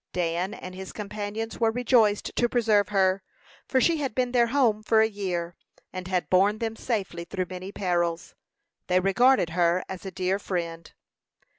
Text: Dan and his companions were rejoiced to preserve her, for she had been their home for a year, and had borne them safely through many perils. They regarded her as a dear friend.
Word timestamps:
Dan 0.13 0.55
and 0.55 0.73
his 0.73 0.91
companions 0.93 1.59
were 1.59 1.69
rejoiced 1.69 2.35
to 2.35 2.49
preserve 2.49 2.89
her, 2.89 3.21
for 3.67 3.79
she 3.79 3.97
had 3.97 4.15
been 4.15 4.31
their 4.31 4.47
home 4.47 4.81
for 4.81 4.99
a 4.99 5.07
year, 5.07 5.55
and 5.93 6.07
had 6.07 6.27
borne 6.27 6.57
them 6.57 6.75
safely 6.75 7.23
through 7.23 7.45
many 7.51 7.71
perils. 7.71 8.33
They 8.87 8.99
regarded 8.99 9.51
her 9.51 9.83
as 9.87 10.03
a 10.03 10.09
dear 10.09 10.39
friend. 10.39 10.91